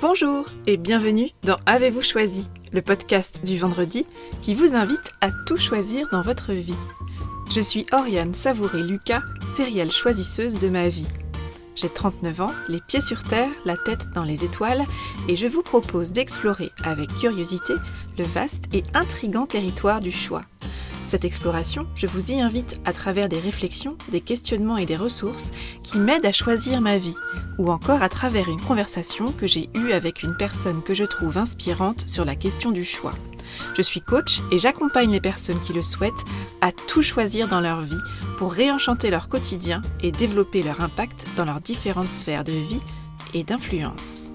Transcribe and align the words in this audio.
Bonjour 0.00 0.44
et 0.66 0.76
bienvenue 0.76 1.30
dans 1.42 1.56
Avez-vous 1.64 2.02
choisi, 2.02 2.46
le 2.72 2.82
podcast 2.82 3.44
du 3.44 3.56
vendredi 3.56 4.06
qui 4.42 4.54
vous 4.54 4.74
invite 4.74 5.12
à 5.20 5.30
tout 5.46 5.56
choisir 5.56 6.06
dans 6.12 6.22
votre 6.22 6.52
vie. 6.52 6.76
Je 7.50 7.60
suis 7.60 7.86
Oriane 7.92 8.34
Savouré-Lucas, 8.34 9.22
sérielle 9.54 9.90
choisisseuse 9.90 10.58
de 10.58 10.68
ma 10.68 10.88
vie. 10.88 11.08
J'ai 11.76 11.88
39 11.88 12.40
ans, 12.42 12.52
les 12.68 12.80
pieds 12.86 13.00
sur 13.00 13.22
terre, 13.22 13.48
la 13.64 13.76
tête 13.76 14.10
dans 14.14 14.24
les 14.24 14.44
étoiles, 14.44 14.84
et 15.28 15.36
je 15.36 15.46
vous 15.46 15.62
propose 15.62 16.12
d'explorer 16.12 16.70
avec 16.84 17.08
curiosité 17.16 17.74
le 18.18 18.24
vaste 18.24 18.64
et 18.74 18.84
intrigant 18.94 19.46
territoire 19.46 20.00
du 20.00 20.12
choix. 20.12 20.42
Cette 21.12 21.26
exploration, 21.26 21.86
je 21.94 22.06
vous 22.06 22.32
y 22.32 22.40
invite 22.40 22.80
à 22.86 22.94
travers 22.94 23.28
des 23.28 23.38
réflexions, 23.38 23.98
des 24.12 24.22
questionnements 24.22 24.78
et 24.78 24.86
des 24.86 24.96
ressources 24.96 25.50
qui 25.84 25.98
m'aident 25.98 26.24
à 26.24 26.32
choisir 26.32 26.80
ma 26.80 26.96
vie, 26.96 27.18
ou 27.58 27.70
encore 27.70 28.00
à 28.00 28.08
travers 28.08 28.48
une 28.48 28.62
conversation 28.62 29.30
que 29.30 29.46
j'ai 29.46 29.68
eue 29.74 29.92
avec 29.92 30.22
une 30.22 30.34
personne 30.34 30.82
que 30.82 30.94
je 30.94 31.04
trouve 31.04 31.36
inspirante 31.36 32.08
sur 32.08 32.24
la 32.24 32.34
question 32.34 32.70
du 32.70 32.82
choix. 32.82 33.12
Je 33.76 33.82
suis 33.82 34.00
coach 34.00 34.40
et 34.52 34.56
j'accompagne 34.56 35.10
les 35.10 35.20
personnes 35.20 35.60
qui 35.66 35.74
le 35.74 35.82
souhaitent 35.82 36.24
à 36.62 36.72
tout 36.72 37.02
choisir 37.02 37.46
dans 37.46 37.60
leur 37.60 37.82
vie 37.82 38.02
pour 38.38 38.54
réenchanter 38.54 39.10
leur 39.10 39.28
quotidien 39.28 39.82
et 40.02 40.12
développer 40.12 40.62
leur 40.62 40.80
impact 40.80 41.26
dans 41.36 41.44
leurs 41.44 41.60
différentes 41.60 42.08
sphères 42.08 42.44
de 42.44 42.52
vie 42.52 42.80
et 43.34 43.44
d'influence. 43.44 44.30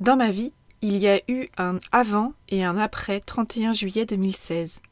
Dans 0.00 0.16
ma 0.16 0.30
vie, 0.30 0.52
il 0.86 0.98
y 0.98 1.08
a 1.08 1.18
eu 1.28 1.48
un 1.56 1.78
avant 1.92 2.34
et 2.50 2.62
un 2.62 2.76
après 2.76 3.20
31 3.20 3.72
juillet 3.72 4.04
2016. 4.04 4.82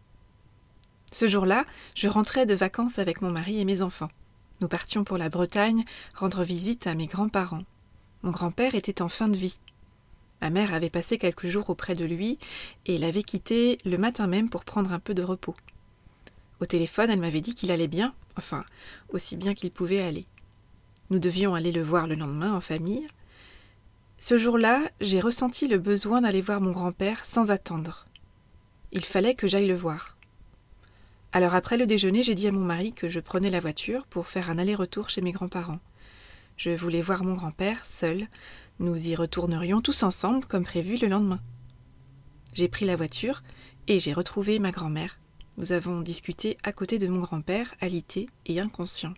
Ce 1.10 1.28
jour-là, 1.28 1.66
je 1.94 2.08
rentrais 2.08 2.46
de 2.46 2.54
vacances 2.54 2.98
avec 2.98 3.20
mon 3.20 3.30
mari 3.30 3.60
et 3.60 3.66
mes 3.66 3.82
enfants. 3.82 4.08
Nous 4.62 4.68
partions 4.68 5.04
pour 5.04 5.18
la 5.18 5.28
Bretagne 5.28 5.84
rendre 6.14 6.44
visite 6.44 6.86
à 6.86 6.94
mes 6.94 7.04
grands-parents. 7.04 7.64
Mon 8.22 8.30
grand-père 8.30 8.74
était 8.74 9.02
en 9.02 9.10
fin 9.10 9.28
de 9.28 9.36
vie. 9.36 9.58
Ma 10.40 10.48
mère 10.48 10.72
avait 10.72 10.88
passé 10.88 11.18
quelques 11.18 11.48
jours 11.48 11.68
auprès 11.68 11.94
de 11.94 12.06
lui 12.06 12.38
et 12.86 12.96
l'avait 12.96 13.22
quitté 13.22 13.76
le 13.84 13.98
matin 13.98 14.26
même 14.26 14.48
pour 14.48 14.64
prendre 14.64 14.94
un 14.94 14.98
peu 14.98 15.12
de 15.12 15.22
repos. 15.22 15.56
Au 16.60 16.64
téléphone, 16.64 17.10
elle 17.10 17.20
m'avait 17.20 17.42
dit 17.42 17.54
qu'il 17.54 17.70
allait 17.70 17.86
bien, 17.86 18.14
enfin, 18.38 18.64
aussi 19.10 19.36
bien 19.36 19.52
qu'il 19.52 19.70
pouvait 19.70 20.00
aller. 20.00 20.24
Nous 21.10 21.18
devions 21.18 21.54
aller 21.54 21.70
le 21.70 21.82
voir 21.82 22.06
le 22.06 22.14
lendemain 22.14 22.54
en 22.54 22.62
famille. 22.62 23.06
Ce 24.22 24.38
jour-là, 24.38 24.88
j'ai 25.00 25.20
ressenti 25.20 25.66
le 25.66 25.80
besoin 25.80 26.20
d'aller 26.20 26.42
voir 26.42 26.60
mon 26.60 26.70
grand-père 26.70 27.24
sans 27.24 27.50
attendre. 27.50 28.06
Il 28.92 29.04
fallait 29.04 29.34
que 29.34 29.48
j'aille 29.48 29.66
le 29.66 29.74
voir. 29.74 30.16
Alors 31.32 31.56
après 31.56 31.76
le 31.76 31.86
déjeuner, 31.86 32.22
j'ai 32.22 32.36
dit 32.36 32.46
à 32.46 32.52
mon 32.52 32.64
mari 32.64 32.92
que 32.92 33.08
je 33.08 33.18
prenais 33.18 33.50
la 33.50 33.58
voiture 33.58 34.06
pour 34.06 34.28
faire 34.28 34.48
un 34.48 34.58
aller-retour 34.58 35.10
chez 35.10 35.22
mes 35.22 35.32
grands-parents. 35.32 35.80
Je 36.56 36.70
voulais 36.70 37.02
voir 37.02 37.24
mon 37.24 37.34
grand-père 37.34 37.84
seul. 37.84 38.28
Nous 38.78 39.08
y 39.08 39.16
retournerions 39.16 39.80
tous 39.80 40.04
ensemble 40.04 40.46
comme 40.46 40.62
prévu 40.62 40.98
le 40.98 41.08
lendemain. 41.08 41.40
J'ai 42.54 42.68
pris 42.68 42.84
la 42.84 42.94
voiture 42.94 43.42
et 43.88 43.98
j'ai 43.98 44.12
retrouvé 44.12 44.60
ma 44.60 44.70
grand-mère. 44.70 45.18
Nous 45.56 45.72
avons 45.72 46.00
discuté 46.00 46.58
à 46.62 46.70
côté 46.70 47.00
de 47.00 47.08
mon 47.08 47.22
grand-père, 47.22 47.74
alité 47.80 48.28
et 48.46 48.60
inconscient. 48.60 49.14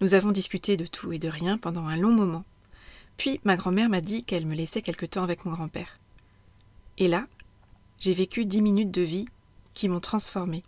Nous 0.00 0.14
avons 0.14 0.32
discuté 0.32 0.76
de 0.76 0.86
tout 0.86 1.12
et 1.12 1.20
de 1.20 1.28
rien 1.28 1.56
pendant 1.56 1.86
un 1.86 1.96
long 1.96 2.12
moment. 2.12 2.44
Puis 3.20 3.38
ma 3.44 3.56
grand-mère 3.56 3.90
m'a 3.90 4.00
dit 4.00 4.24
qu'elle 4.24 4.46
me 4.46 4.54
laissait 4.54 4.80
quelque 4.80 5.04
temps 5.04 5.22
avec 5.22 5.44
mon 5.44 5.52
grand-père. 5.52 5.98
Et 6.96 7.06
là, 7.06 7.26
j'ai 7.98 8.14
vécu 8.14 8.46
dix 8.46 8.62
minutes 8.62 8.90
de 8.90 9.02
vie 9.02 9.28
qui 9.74 9.90
m'ont 9.90 10.00
transformée. 10.00 10.64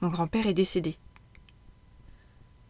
Mon 0.00 0.08
grand-père 0.08 0.48
est 0.48 0.52
décédé. 0.52 0.96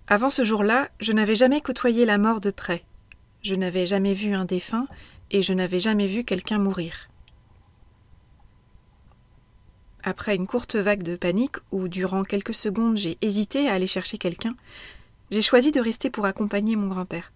Avant 0.06 0.28
ce 0.28 0.44
jour-là, 0.44 0.90
je 1.00 1.12
n'avais 1.12 1.34
jamais 1.34 1.62
côtoyé 1.62 2.04
la 2.04 2.18
mort 2.18 2.40
de 2.40 2.50
près. 2.50 2.84
Je 3.40 3.54
n'avais 3.54 3.86
jamais 3.86 4.12
vu 4.12 4.34
un 4.34 4.44
défunt 4.44 4.86
et 5.30 5.42
je 5.42 5.54
n'avais 5.54 5.80
jamais 5.80 6.06
vu 6.06 6.22
quelqu'un 6.22 6.58
mourir. 6.58 7.08
Après 10.02 10.36
une 10.36 10.46
courte 10.46 10.76
vague 10.76 11.02
de 11.02 11.16
panique 11.16 11.56
où 11.72 11.88
durant 11.88 12.22
quelques 12.22 12.52
secondes 12.52 12.98
j'ai 12.98 13.16
hésité 13.22 13.66
à 13.66 13.72
aller 13.72 13.86
chercher 13.86 14.18
quelqu'un, 14.18 14.54
j'ai 15.30 15.40
choisi 15.40 15.72
de 15.72 15.80
rester 15.80 16.10
pour 16.10 16.26
accompagner 16.26 16.76
mon 16.76 16.88
grand-père. 16.88 17.32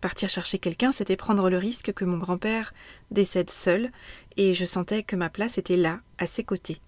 Partir 0.00 0.30
chercher 0.30 0.58
quelqu'un, 0.58 0.92
c'était 0.92 1.16
prendre 1.16 1.50
le 1.50 1.58
risque 1.58 1.92
que 1.92 2.06
mon 2.06 2.16
grand-père 2.16 2.72
décède 3.10 3.50
seul, 3.50 3.92
et 4.38 4.54
je 4.54 4.64
sentais 4.64 5.02
que 5.02 5.16
ma 5.16 5.28
place 5.28 5.58
était 5.58 5.76
là, 5.76 6.00
à 6.16 6.26
ses 6.26 6.42
côtés. 6.42 6.80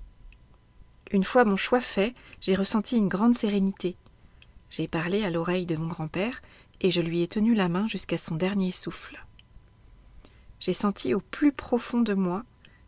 Une 1.10 1.24
fois 1.24 1.44
mon 1.44 1.56
choix 1.56 1.82
fait, 1.82 2.14
j'ai 2.40 2.54
ressenti 2.54 2.96
une 2.96 3.08
grande 3.08 3.34
sérénité. 3.34 3.96
J'ai 4.70 4.88
parlé 4.88 5.24
à 5.24 5.30
l'oreille 5.30 5.66
de 5.66 5.76
mon 5.76 5.88
grand-père, 5.88 6.40
et 6.80 6.90
je 6.90 7.02
lui 7.02 7.20
ai 7.20 7.28
tenu 7.28 7.54
la 7.54 7.68
main 7.68 7.86
jusqu'à 7.86 8.16
son 8.16 8.34
dernier 8.34 8.72
souffle. 8.72 9.22
J'ai 10.58 10.72
senti 10.72 11.12
au 11.12 11.20
plus 11.20 11.52
profond 11.52 12.00
de 12.00 12.14
moi 12.14 12.44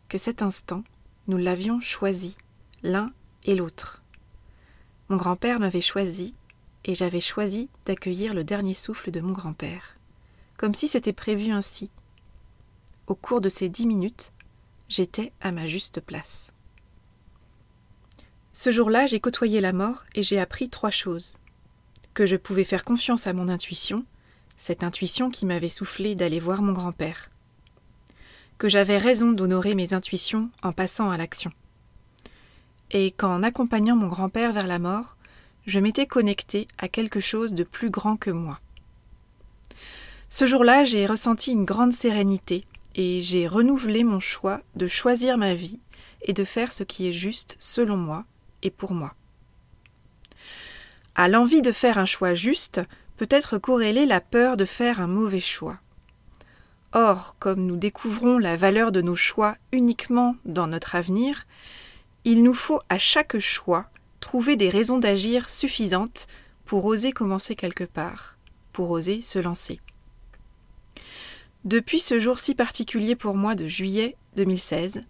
que 0.09 0.17
cet 0.17 0.41
instant, 0.41 0.83
nous 1.27 1.37
l'avions 1.37 1.81
choisi, 1.81 2.35
l'un 2.81 3.11
et 3.43 3.53
l'autre. 3.53 4.01
Mon 5.09 5.17
grand-père 5.17 5.59
m'avait 5.59 5.81
choisi, 5.81 6.33
et 6.83 6.95
j'avais 6.95 7.21
choisi 7.21 7.69
d'accueillir 7.85 8.33
le 8.33 8.43
dernier 8.43 8.73
souffle 8.73 9.11
de 9.11 9.21
mon 9.21 9.33
grand-père 9.33 9.94
comme 10.57 10.73
si 10.73 10.87
c'était 10.87 11.13
prévu 11.13 11.51
ainsi. 11.51 11.89
Au 13.07 13.15
cours 13.15 13.41
de 13.41 13.49
ces 13.49 13.69
dix 13.69 13.85
minutes, 13.85 14.31
j'étais 14.89 15.31
à 15.41 15.51
ma 15.51 15.67
juste 15.67 16.01
place. 16.01 16.51
Ce 18.53 18.71
jour-là, 18.71 19.05
j'ai 19.05 19.19
côtoyé 19.19 19.59
la 19.59 19.73
mort 19.73 20.05
et 20.15 20.23
j'ai 20.23 20.39
appris 20.39 20.69
trois 20.69 20.91
choses. 20.91 21.37
Que 22.13 22.25
je 22.25 22.37
pouvais 22.37 22.63
faire 22.63 22.85
confiance 22.85 23.27
à 23.27 23.33
mon 23.33 23.49
intuition, 23.49 24.05
cette 24.57 24.83
intuition 24.83 25.29
qui 25.29 25.45
m'avait 25.45 25.69
soufflé 25.69 26.15
d'aller 26.15 26.39
voir 26.39 26.61
mon 26.61 26.71
grand-père. 26.71 27.29
Que 28.57 28.69
j'avais 28.69 28.97
raison 28.97 29.33
d'honorer 29.33 29.75
mes 29.75 29.93
intuitions 29.93 30.49
en 30.63 30.71
passant 30.71 31.11
à 31.11 31.17
l'action. 31.17 31.51
Et 32.91 33.11
qu'en 33.11 33.43
accompagnant 33.43 33.97
mon 33.97 34.07
grand-père 34.07 34.53
vers 34.53 34.67
la 34.67 34.79
mort, 34.79 35.17
je 35.65 35.79
m'étais 35.79 36.07
connecté 36.07 36.67
à 36.77 36.87
quelque 36.87 37.19
chose 37.19 37.53
de 37.53 37.63
plus 37.63 37.89
grand 37.89 38.15
que 38.15 38.31
moi. 38.31 38.61
Ce 40.29 40.47
jour-là, 40.47 40.83
j'ai 40.85 41.05
ressenti 41.05 41.51
une 41.51 41.65
grande 41.65 41.93
sérénité 41.93 42.65
et 42.95 43.21
j'ai 43.21 43.47
renouvelé 43.47 44.03
mon 44.03 44.19
choix 44.19 44.61
de 44.75 44.87
choisir 44.87 45.37
ma 45.37 45.53
vie 45.53 45.79
et 46.23 46.33
de 46.33 46.43
faire 46.43 46.73
ce 46.73 46.83
qui 46.83 47.07
est 47.07 47.13
juste 47.13 47.55
selon 47.59 47.97
moi 47.97 48.25
et 48.63 48.71
pour 48.71 48.93
moi. 48.93 49.13
À 51.13 51.27
l'envie 51.27 51.61
de 51.61 51.71
faire 51.71 51.97
un 51.97 52.05
choix 52.05 52.33
juste 52.33 52.81
peut 53.17 53.27
être 53.29 53.57
corrélée 53.57 54.05
la 54.05 54.19
peur 54.19 54.57
de 54.57 54.65
faire 54.65 54.99
un 54.99 55.07
mauvais 55.07 55.39
choix. 55.39 55.79
Or, 56.91 57.35
comme 57.39 57.65
nous 57.65 57.77
découvrons 57.77 58.37
la 58.37 58.55
valeur 58.55 58.91
de 58.91 59.01
nos 59.01 59.15
choix 59.15 59.55
uniquement 59.71 60.35
dans 60.45 60.67
notre 60.67 60.95
avenir, 60.95 61.45
il 62.23 62.41
nous 62.41 62.53
faut 62.53 62.79
à 62.89 62.97
chaque 62.97 63.37
choix 63.39 63.85
trouver 64.19 64.55
des 64.55 64.69
raisons 64.69 64.97
d'agir 64.97 65.49
suffisantes 65.49 66.27
pour 66.65 66.85
oser 66.85 67.11
commencer 67.11 67.55
quelque 67.55 67.83
part, 67.83 68.37
pour 68.73 68.91
oser 68.91 69.21
se 69.21 69.39
lancer. 69.39 69.79
Depuis 71.65 71.97
ce 71.99 72.19
jour 72.19 72.37
si 72.37 72.53
particulier 72.53 73.15
pour 73.15 73.35
moi 73.35 73.55
de 73.55 73.67
juillet 73.67 74.15
2016, 74.35 75.01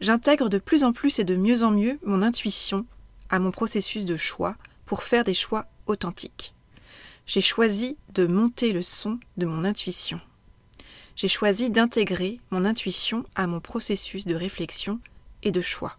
j'intègre 0.00 0.48
de 0.48 0.58
plus 0.58 0.84
en 0.84 0.92
plus 0.92 1.18
et 1.18 1.24
de 1.24 1.34
mieux 1.34 1.64
en 1.64 1.72
mieux 1.72 1.98
mon 2.04 2.22
intuition 2.22 2.86
à 3.30 3.40
mon 3.40 3.50
processus 3.50 4.04
de 4.04 4.16
choix 4.16 4.54
pour 4.86 5.02
faire 5.02 5.24
des 5.24 5.34
choix 5.34 5.66
authentiques. 5.88 6.54
J'ai 7.26 7.40
choisi 7.40 7.96
de 8.12 8.28
monter 8.28 8.72
le 8.72 8.82
son 8.82 9.18
de 9.38 9.46
mon 9.46 9.64
intuition. 9.64 10.20
J'ai 11.16 11.26
choisi 11.26 11.70
d'intégrer 11.70 12.38
mon 12.52 12.64
intuition 12.64 13.24
à 13.34 13.48
mon 13.48 13.58
processus 13.58 14.24
de 14.24 14.36
réflexion 14.36 15.00
et 15.42 15.50
de 15.50 15.62
choix. 15.62 15.96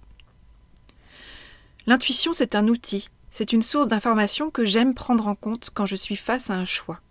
L'intuition, 1.87 2.31
c'est 2.31 2.55
un 2.55 2.67
outil, 2.67 3.09
c'est 3.31 3.51
une 3.51 3.63
source 3.63 3.89
d'information 3.89 4.49
que 4.49 4.63
j'aime 4.63 4.93
prendre 4.93 5.27
en 5.27 5.35
compte 5.35 5.71
quand 5.73 5.85
je 5.85 5.97
suis 5.97 6.15
face 6.15 6.49
à 6.49 6.55
un 6.55 6.63
choix. 6.63 7.01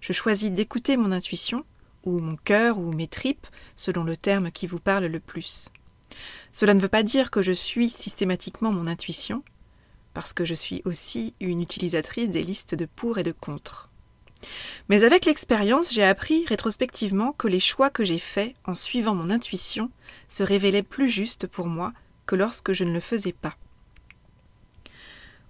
Je 0.00 0.12
choisis 0.12 0.50
d'écouter 0.50 0.96
mon 0.96 1.12
intuition 1.12 1.64
ou 2.04 2.18
mon 2.18 2.36
cœur, 2.36 2.78
ou 2.78 2.92
mes 2.92 3.08
tripes, 3.08 3.46
selon 3.76 4.04
le 4.04 4.16
terme 4.16 4.50
qui 4.50 4.66
vous 4.66 4.80
parle 4.80 5.06
le 5.06 5.20
plus. 5.20 5.68
Cela 6.52 6.74
ne 6.74 6.80
veut 6.80 6.88
pas 6.88 7.02
dire 7.02 7.30
que 7.30 7.42
je 7.42 7.52
suis 7.52 7.88
systématiquement 7.88 8.72
mon 8.72 8.86
intuition, 8.86 9.42
parce 10.14 10.32
que 10.32 10.44
je 10.44 10.54
suis 10.54 10.82
aussi 10.84 11.34
une 11.40 11.62
utilisatrice 11.62 12.30
des 12.30 12.42
listes 12.42 12.74
de 12.74 12.86
pour 12.86 13.18
et 13.18 13.22
de 13.22 13.32
contre. 13.32 13.90
Mais 14.88 15.04
avec 15.04 15.26
l'expérience, 15.26 15.92
j'ai 15.92 16.04
appris 16.04 16.44
rétrospectivement 16.46 17.32
que 17.32 17.48
les 17.48 17.60
choix 17.60 17.90
que 17.90 18.04
j'ai 18.04 18.18
faits 18.18 18.54
en 18.64 18.74
suivant 18.74 19.14
mon 19.14 19.30
intuition 19.30 19.90
se 20.28 20.42
révélaient 20.42 20.82
plus 20.82 21.10
justes 21.10 21.46
pour 21.46 21.66
moi 21.66 21.92
que 22.26 22.36
lorsque 22.36 22.72
je 22.72 22.84
ne 22.84 22.92
le 22.92 23.00
faisais 23.00 23.32
pas. 23.32 23.56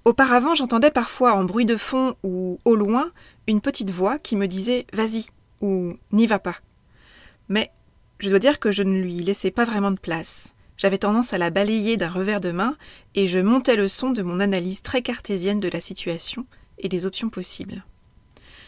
Auparavant, 0.04 0.54
j'entendais 0.54 0.90
parfois 0.90 1.34
en 1.34 1.44
bruit 1.44 1.66
de 1.66 1.76
fond 1.76 2.16
ou 2.22 2.58
au 2.64 2.74
loin 2.74 3.12
une 3.46 3.60
petite 3.60 3.90
voix 3.90 4.18
qui 4.18 4.34
me 4.34 4.48
disait 4.48 4.86
Vas-y, 4.92 5.26
ou 5.60 5.96
n'y 6.12 6.26
va 6.26 6.38
pas. 6.38 6.56
Mais 7.48 7.70
je 8.18 8.28
dois 8.28 8.38
dire 8.38 8.60
que 8.60 8.72
je 8.72 8.82
ne 8.82 9.00
lui 9.00 9.14
laissais 9.22 9.50
pas 9.50 9.64
vraiment 9.64 9.90
de 9.90 9.98
place. 9.98 10.52
j'avais 10.76 10.98
tendance 10.98 11.34
à 11.34 11.38
la 11.38 11.50
balayer 11.50 11.96
d'un 11.98 12.08
revers 12.08 12.40
de 12.40 12.52
main 12.52 12.76
et 13.14 13.26
je 13.26 13.38
montais 13.38 13.76
le 13.76 13.86
son 13.86 14.10
de 14.10 14.22
mon 14.22 14.40
analyse 14.40 14.80
très 14.80 15.02
cartésienne 15.02 15.60
de 15.60 15.68
la 15.68 15.80
situation 15.80 16.46
et 16.78 16.88
des 16.88 17.04
options 17.04 17.28
possibles. 17.28 17.84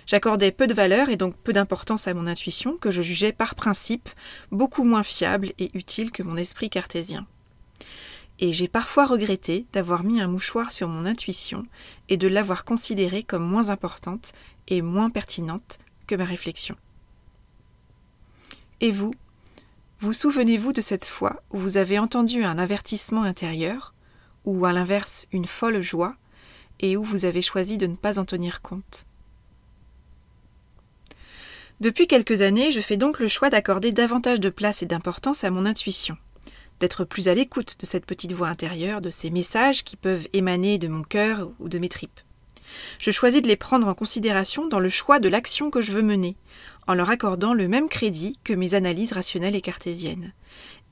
J'accordais 0.07 0.53
peu 0.53 0.67
de 0.67 0.75
valeur 0.75 1.09
et 1.09 1.17
donc 1.17 1.37
peu 1.37 1.53
d'importance 1.53 2.09
à 2.09 2.15
mon 2.15 2.27
intuition 2.27 2.77
que 2.77 2.91
je 2.91 3.03
jugeais 3.03 3.33
par 3.33 3.55
principe 3.55 4.09
beaucoup 4.51 4.85
moins 4.85 5.03
fiable 5.03 5.53
et 5.59 5.71
utile 5.75 6.11
que 6.11 6.23
mon 6.23 6.37
esprit 6.37 6.71
cartésien. 6.71 7.27
Et 8.39 8.53
j'ai 8.53 8.69
parfois 8.69 9.07
regretté 9.07 9.67
d'avoir 9.73 10.03
mis 10.03 10.21
un 10.21 10.27
mouchoir 10.27 10.73
sur 10.73 10.89
mon 10.89 11.07
intuition 11.07 11.65
et 12.09 12.17
de 12.17 12.27
l'avoir 12.27 12.65
considérée 12.65 13.23
comme 13.23 13.45
moins 13.45 13.69
importante 13.69 14.33
et 14.69 14.83
moins 14.83 15.11
pertinente 15.11 15.79
que 16.07 16.15
ma 16.15 16.25
réflexion. 16.25 16.77
Et 18.81 18.91
vous, 18.91 19.13
vous 20.01 20.13
souvenez-vous 20.13 20.73
de 20.73 20.81
cette 20.81 21.05
fois 21.05 21.43
où 21.51 21.59
vous 21.59 21.77
avez 21.77 21.99
entendu 21.99 22.43
un 22.43 22.59
avertissement 22.59 23.23
intérieur, 23.23 23.95
ou 24.45 24.65
à 24.65 24.73
l'inverse 24.73 25.27
une 25.33 25.47
folle 25.47 25.81
joie, 25.81 26.17
et 26.81 26.97
où 26.97 27.05
vous 27.05 27.25
avez 27.25 27.43
choisi 27.43 27.79
de 27.79 27.87
ne 27.87 27.95
pas 27.95 28.19
en 28.19 28.25
tenir 28.25 28.61
compte? 28.63 29.07
Depuis 31.81 32.07
quelques 32.07 32.43
années, 32.43 32.71
je 32.71 32.81
fais 32.81 32.97
donc 32.97 33.19
le 33.19 33.29
choix 33.29 33.51
d'accorder 33.51 33.93
davantage 33.93 34.41
de 34.41 34.51
place 34.51 34.83
et 34.83 34.87
d'importance 34.87 35.45
à 35.45 35.51
mon 35.51 35.67
intuition, 35.67 36.17
d'être 36.81 37.05
plus 37.05 37.29
à 37.29 37.35
l'écoute 37.35 37.79
de 37.81 37.87
cette 37.87 38.07
petite 38.07 38.33
voix 38.33 38.49
intérieure, 38.49 39.01
de 39.01 39.11
ces 39.11 39.31
messages 39.31 39.85
qui 39.85 39.97
peuvent 39.97 40.29
émaner 40.33 40.79
de 40.79 40.89
mon 40.89 41.03
cœur 41.03 41.51
ou 41.61 41.69
de 41.69 41.79
mes 41.79 41.89
tripes. 41.89 42.21
Je 42.99 43.11
choisis 43.11 43.43
de 43.43 43.49
les 43.49 43.57
prendre 43.57 43.87
en 43.87 43.95
considération 43.95 44.67
dans 44.67 44.81
le 44.81 44.89
choix 44.89 45.19
de 45.19 45.29
l'action 45.29 45.71
que 45.71 45.81
je 45.81 45.93
veux 45.93 46.03
mener, 46.03 46.37
en 46.87 46.95
leur 46.95 47.11
accordant 47.11 47.55
le 47.55 47.69
même 47.69 47.89
crédit 47.89 48.39
que 48.45 48.53
mes 48.53 48.75
analyses 48.75 49.13
rationnelles 49.13 49.57
et 49.57 49.61
cartésiennes. 49.61 50.33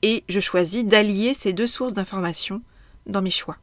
Et 0.01 0.23
je 0.29 0.39
choisis 0.39 0.85
d'allier 0.85 1.33
ces 1.33 1.53
deux 1.53 1.67
sources 1.67 1.93
d'information 1.93 2.61
dans 3.05 3.21
mes 3.21 3.31
choix. 3.31 3.57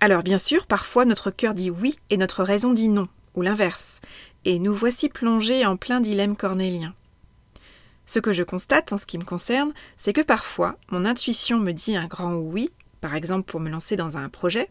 Alors 0.00 0.22
bien 0.22 0.38
sûr, 0.38 0.66
parfois 0.66 1.04
notre 1.04 1.30
cœur 1.30 1.54
dit 1.54 1.70
oui 1.70 1.98
et 2.10 2.16
notre 2.16 2.44
raison 2.44 2.72
dit 2.72 2.88
non, 2.88 3.08
ou 3.34 3.42
l'inverse, 3.42 4.00
et 4.44 4.58
nous 4.58 4.74
voici 4.74 5.08
plongés 5.08 5.64
en 5.64 5.76
plein 5.76 6.00
dilemme 6.00 6.36
cornélien. 6.36 6.94
Ce 8.06 8.18
que 8.18 8.32
je 8.32 8.42
constate 8.42 8.92
en 8.92 8.98
ce 8.98 9.06
qui 9.06 9.16
me 9.16 9.24
concerne, 9.24 9.72
c'est 9.96 10.12
que 10.12 10.20
parfois 10.20 10.76
mon 10.90 11.04
intuition 11.06 11.58
me 11.58 11.72
dit 11.72 11.96
un 11.96 12.06
grand 12.06 12.34
oui, 12.34 12.70
par 13.00 13.14
exemple 13.14 13.50
pour 13.50 13.60
me 13.60 13.70
lancer 13.70 13.96
dans 13.96 14.16
un 14.18 14.28
projet, 14.28 14.68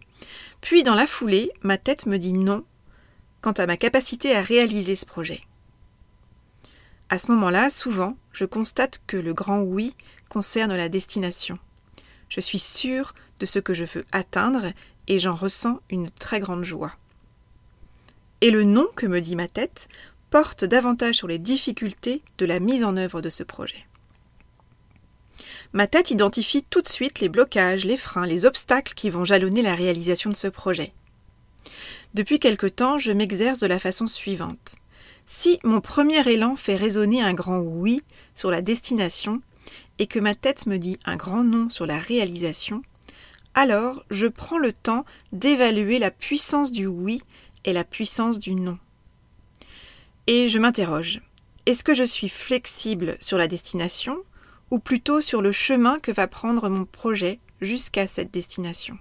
puis 0.62 0.84
dans 0.84 0.96
la 0.96 1.08
foulée, 1.08 1.52
ma 1.62 1.78
tête 1.78 2.06
me 2.06 2.18
dit 2.18 2.34
non 2.34 2.64
quant 3.44 3.52
à 3.52 3.68
ma 3.68 3.76
capacité 3.76 4.34
à 4.36 4.42
réaliser 4.42 4.96
ce 4.96 5.06
projet. 5.06 5.42
À 7.10 7.20
ce 7.20 7.30
moment-là, 7.32 7.70
souvent, 7.70 8.16
je 8.32 8.46
constate 8.46 9.02
que 9.06 9.18
le 9.18 9.34
grand 9.34 9.60
oui 9.60 9.96
concerne 10.30 10.76
la 10.76 10.88
destination. 10.88 11.60
Je 12.30 12.40
suis 12.40 12.58
sûre 12.58 13.14
de 13.40 13.46
ce 13.46 13.60
que 13.60 13.74
je 13.74 13.84
veux 13.84 14.06
atteindre 14.14 14.72
et 15.08 15.20
j'en 15.20 15.36
ressens 15.36 15.82
une 15.90 16.10
très 16.10 16.40
grande 16.40 16.64
joie. 16.64 16.96
Et 18.40 18.50
le 18.50 18.64
non 18.64 18.88
que 18.96 19.06
me 19.06 19.20
dit 19.20 19.36
ma 19.36 19.50
tête 19.50 19.90
porte 20.30 20.64
davantage 20.64 21.16
sur 21.16 21.28
les 21.28 21.38
difficultés 21.38 22.24
de 22.38 22.46
la 22.46 22.62
mise 22.62 22.86
en 22.86 22.96
œuvre 22.96 23.22
de 23.22 23.30
ce 23.30 23.44
projet. 23.44 23.86
Ma 25.74 25.88
tête 25.88 26.12
identifie 26.12 26.64
tout 26.64 26.82
de 26.82 26.88
suite 26.88 27.20
les 27.20 27.30
blocages, 27.30 27.84
les 27.84 27.98
freins, 27.98 28.26
les 28.26 28.46
obstacles 28.46 28.94
qui 28.94 29.10
vont 29.10 29.26
jalonner 29.26 29.62
la 29.62 29.76
réalisation 29.76 30.30
de 30.30 30.36
ce 30.36 30.48
projet. 30.48 30.94
Depuis 32.14 32.40
quelque 32.40 32.68
temps, 32.68 33.00
je 33.00 33.12
m'exerce 33.12 33.60
de 33.60 33.68
la 33.68 33.80
façon 33.80 34.06
suivante. 34.06 34.76
Si 35.26 35.60
mon 35.64 35.82
premier 35.82 36.28
élan 36.30 36.56
fait 36.56 36.76
résonner 36.76 37.22
un 37.22 37.34
grand 37.34 37.60
oui 37.60 38.04
sur 38.36 38.52
la 38.52 38.62
destination 38.62 39.42
et 39.98 40.06
que 40.06 40.20
ma 40.20 40.36
tête 40.36 40.68
me 40.68 40.78
dit 40.78 41.00
un 41.06 41.16
grand 41.16 41.44
non 41.44 41.70
sur 41.70 41.86
la 41.88 41.98
réalisation, 41.98 42.84
alors 43.56 44.04
je 44.12 44.28
prends 44.28 44.58
le 44.58 44.74
temps 44.74 45.06
d'évaluer 45.32 45.98
la 45.98 46.12
puissance 46.12 46.72
du 46.72 46.86
oui 46.86 47.22
et 47.66 47.74
la 47.74 47.84
puissance 47.84 48.38
du 48.38 48.54
non. 48.54 48.78
Et 50.28 50.50
je 50.50 50.60
m'interroge, 50.60 51.22
est-ce 51.66 51.84
que 51.84 51.94
je 51.94 52.04
suis 52.04 52.30
flexible 52.30 53.18
sur 53.22 53.38
la 53.38 53.48
destination 53.48 54.20
ou 54.70 54.80
plutôt 54.80 55.22
sur 55.22 55.42
le 55.42 55.52
chemin 55.52 56.00
que 56.00 56.12
va 56.12 56.28
prendre 56.28 56.70
mon 56.70 56.86
projet 56.86 57.40
jusqu'à 57.62 58.06
cette 58.06 58.32
destination? 58.32 58.98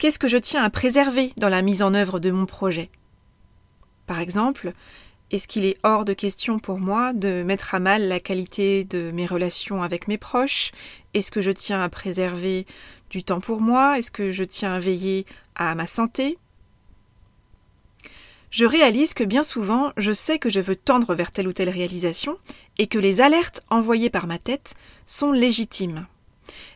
Qu'est-ce 0.00 0.18
que 0.18 0.28
je 0.28 0.38
tiens 0.38 0.64
à 0.64 0.70
préserver 0.70 1.34
dans 1.36 1.50
la 1.50 1.60
mise 1.60 1.82
en 1.82 1.92
œuvre 1.92 2.20
de 2.20 2.30
mon 2.30 2.46
projet? 2.46 2.88
Par 4.06 4.18
exemple, 4.18 4.72
est-ce 5.30 5.46
qu'il 5.46 5.66
est 5.66 5.76
hors 5.82 6.06
de 6.06 6.14
question 6.14 6.58
pour 6.58 6.80
moi 6.80 7.12
de 7.12 7.42
mettre 7.42 7.74
à 7.74 7.80
mal 7.80 8.08
la 8.08 8.18
qualité 8.18 8.84
de 8.84 9.10
mes 9.10 9.26
relations 9.26 9.82
avec 9.82 10.08
mes 10.08 10.16
proches? 10.16 10.72
Est-ce 11.12 11.30
que 11.30 11.42
je 11.42 11.50
tiens 11.50 11.82
à 11.82 11.90
préserver 11.90 12.64
du 13.10 13.22
temps 13.22 13.40
pour 13.40 13.60
moi? 13.60 13.98
Est-ce 13.98 14.10
que 14.10 14.30
je 14.30 14.42
tiens 14.42 14.72
à 14.72 14.78
veiller 14.78 15.26
à 15.54 15.74
ma 15.74 15.86
santé? 15.86 16.38
Je 18.50 18.64
réalise 18.64 19.12
que 19.12 19.24
bien 19.24 19.42
souvent, 19.42 19.92
je 19.98 20.12
sais 20.12 20.38
que 20.38 20.48
je 20.48 20.60
veux 20.60 20.76
tendre 20.76 21.14
vers 21.14 21.30
telle 21.30 21.46
ou 21.46 21.52
telle 21.52 21.68
réalisation 21.68 22.38
et 22.78 22.86
que 22.86 22.98
les 22.98 23.20
alertes 23.20 23.62
envoyées 23.68 24.08
par 24.08 24.26
ma 24.26 24.38
tête 24.38 24.76
sont 25.04 25.30
légitimes. 25.30 26.06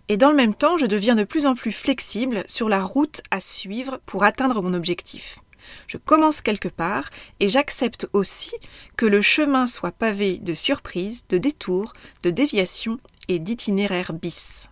Et 0.08 0.16
dans 0.16 0.30
le 0.30 0.36
même 0.36 0.54
temps, 0.54 0.78
je 0.78 0.86
deviens 0.86 1.14
de 1.14 1.24
plus 1.24 1.46
en 1.46 1.54
plus 1.54 1.72
flexible 1.72 2.44
sur 2.46 2.68
la 2.68 2.82
route 2.82 3.22
à 3.30 3.40
suivre 3.40 4.00
pour 4.06 4.24
atteindre 4.24 4.62
mon 4.62 4.74
objectif. 4.74 5.38
Je 5.86 5.96
commence 5.96 6.42
quelque 6.42 6.68
part 6.68 7.08
et 7.40 7.48
j'accepte 7.48 8.08
aussi 8.12 8.52
que 8.96 9.06
le 9.06 9.22
chemin 9.22 9.66
soit 9.66 9.92
pavé 9.92 10.38
de 10.38 10.54
surprises, 10.54 11.24
de 11.28 11.38
détours, 11.38 11.94
de 12.22 12.30
déviations 12.30 12.98
et 13.28 13.38
d'itinéraires 13.38 14.12
bis. 14.12 14.68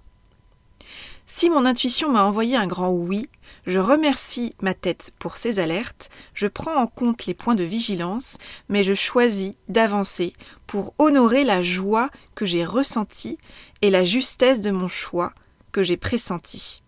Si 1.34 1.48
mon 1.48 1.64
intuition 1.64 2.10
m'a 2.12 2.24
envoyé 2.24 2.56
un 2.56 2.66
grand 2.66 2.90
oui, 2.90 3.26
je 3.66 3.78
remercie 3.78 4.54
ma 4.60 4.74
tête 4.74 5.14
pour 5.18 5.36
ses 5.36 5.60
alertes, 5.60 6.10
je 6.34 6.46
prends 6.46 6.74
en 6.74 6.86
compte 6.86 7.24
les 7.24 7.32
points 7.32 7.54
de 7.54 7.64
vigilance, 7.64 8.36
mais 8.68 8.84
je 8.84 8.92
choisis 8.92 9.54
d'avancer 9.66 10.34
pour 10.66 10.92
honorer 10.98 11.44
la 11.44 11.62
joie 11.62 12.10
que 12.34 12.44
j'ai 12.44 12.66
ressentie 12.66 13.38
et 13.80 13.88
la 13.88 14.04
justesse 14.04 14.60
de 14.60 14.72
mon 14.72 14.88
choix 14.88 15.32
que 15.72 15.82
j'ai 15.82 15.96
pressenti. 15.96 16.82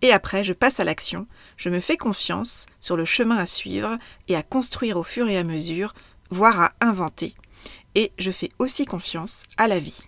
Et 0.00 0.12
après, 0.12 0.42
je 0.42 0.54
passe 0.54 0.80
à 0.80 0.84
l'action, 0.84 1.26
je 1.58 1.68
me 1.68 1.80
fais 1.80 1.98
confiance 1.98 2.64
sur 2.80 2.96
le 2.96 3.04
chemin 3.04 3.36
à 3.36 3.44
suivre 3.44 3.98
et 4.28 4.34
à 4.34 4.42
construire 4.42 4.96
au 4.96 5.04
fur 5.04 5.28
et 5.28 5.36
à 5.36 5.44
mesure, 5.44 5.92
voire 6.30 6.58
à 6.58 6.72
inventer. 6.80 7.34
Et 7.94 8.12
je 8.18 8.30
fais 8.30 8.48
aussi 8.58 8.86
confiance 8.86 9.42
à 9.58 9.68
la 9.68 9.78
vie. 9.78 10.06